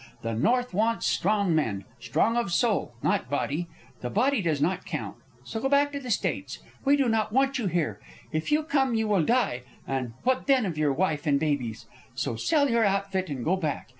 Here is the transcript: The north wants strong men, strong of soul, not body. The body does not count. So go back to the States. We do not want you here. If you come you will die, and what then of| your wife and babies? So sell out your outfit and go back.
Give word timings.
The 0.23 0.33
north 0.33 0.73
wants 0.73 1.05
strong 1.05 1.53
men, 1.53 1.85
strong 1.99 2.35
of 2.35 2.51
soul, 2.51 2.93
not 3.03 3.29
body. 3.29 3.67
The 4.01 4.09
body 4.09 4.41
does 4.41 4.59
not 4.59 4.83
count. 4.83 5.17
So 5.43 5.59
go 5.59 5.69
back 5.69 5.91
to 5.91 5.99
the 5.99 6.09
States. 6.09 6.57
We 6.83 6.97
do 6.97 7.07
not 7.07 7.31
want 7.31 7.59
you 7.59 7.67
here. 7.67 7.99
If 8.31 8.51
you 8.51 8.63
come 8.63 8.95
you 8.95 9.07
will 9.07 9.23
die, 9.23 9.61
and 9.85 10.13
what 10.23 10.47
then 10.47 10.65
of| 10.65 10.75
your 10.75 10.91
wife 10.91 11.27
and 11.27 11.39
babies? 11.39 11.85
So 12.15 12.35
sell 12.35 12.63
out 12.63 12.71
your 12.71 12.83
outfit 12.83 13.29
and 13.29 13.45
go 13.45 13.55
back. 13.55 13.89